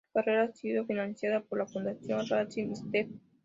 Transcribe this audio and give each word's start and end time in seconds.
Su 0.07 0.13
carrera 0.13 0.45
ha 0.45 0.51
sido 0.55 0.83
financiada 0.87 1.41
por 1.41 1.59
la 1.59 1.67
Fundación 1.67 2.25
Racing 2.27 2.73
Steps. 2.73 3.13